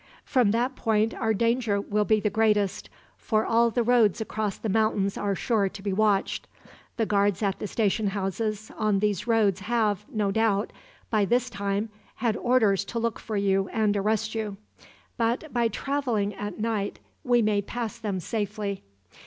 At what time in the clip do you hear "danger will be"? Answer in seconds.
1.31-2.19